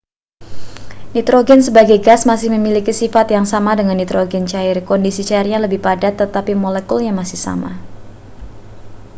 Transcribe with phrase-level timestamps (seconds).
[1.15, 6.13] nitrogen sebagai gas masih memiliki sifat yang sama dengan nitrogen cair kondisi cairnya lebih padat
[6.21, 7.71] tetapi molekulnya masih sama